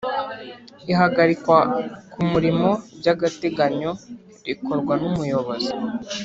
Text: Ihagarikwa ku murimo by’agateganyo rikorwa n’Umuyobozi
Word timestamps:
Ihagarikwa 0.91 1.57
ku 2.11 2.19
murimo 2.31 2.69
by’agateganyo 2.99 3.91
rikorwa 4.47 4.93
n’Umuyobozi 5.01 5.71